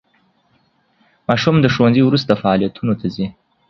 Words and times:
ماشوم 1.27 1.55
د 1.61 1.65
ښوونځي 1.73 2.01
وروسته 2.05 2.39
فعالیتونو 2.41 2.93
ته 2.99 3.07
ځي. 3.15 3.27